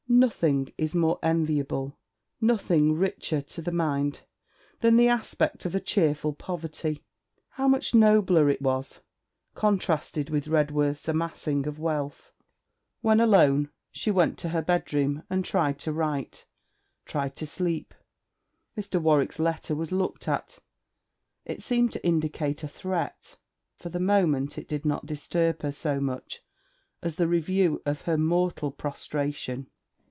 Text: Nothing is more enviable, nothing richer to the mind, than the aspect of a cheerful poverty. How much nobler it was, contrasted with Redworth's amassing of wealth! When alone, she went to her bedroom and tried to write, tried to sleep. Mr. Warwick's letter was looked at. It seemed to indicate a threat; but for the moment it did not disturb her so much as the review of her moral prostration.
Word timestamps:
Nothing 0.13 0.73
is 0.77 0.93
more 0.93 1.17
enviable, 1.23 1.97
nothing 2.41 2.93
richer 2.97 3.39
to 3.41 3.61
the 3.61 3.71
mind, 3.71 4.19
than 4.81 4.97
the 4.97 5.07
aspect 5.07 5.65
of 5.65 5.73
a 5.73 5.79
cheerful 5.79 6.33
poverty. 6.33 7.05
How 7.51 7.69
much 7.69 7.95
nobler 7.95 8.49
it 8.49 8.61
was, 8.61 8.99
contrasted 9.55 10.29
with 10.29 10.49
Redworth's 10.49 11.07
amassing 11.07 11.65
of 11.65 11.79
wealth! 11.79 12.33
When 12.99 13.21
alone, 13.21 13.69
she 13.89 14.11
went 14.11 14.37
to 14.39 14.49
her 14.49 14.61
bedroom 14.61 15.23
and 15.29 15.45
tried 15.45 15.79
to 15.79 15.93
write, 15.93 16.45
tried 17.05 17.37
to 17.37 17.45
sleep. 17.47 17.93
Mr. 18.77 19.01
Warwick's 19.01 19.39
letter 19.39 19.75
was 19.75 19.93
looked 19.93 20.27
at. 20.27 20.59
It 21.45 21.63
seemed 21.63 21.93
to 21.93 22.05
indicate 22.05 22.63
a 22.63 22.67
threat; 22.67 23.37
but 23.77 23.83
for 23.83 23.89
the 23.89 23.99
moment 23.99 24.57
it 24.57 24.67
did 24.67 24.85
not 24.85 25.05
disturb 25.05 25.61
her 25.61 25.71
so 25.71 26.01
much 26.01 26.41
as 27.01 27.15
the 27.15 27.29
review 27.29 27.81
of 27.85 28.01
her 28.01 28.17
moral 28.17 28.71
prostration. 28.71 29.69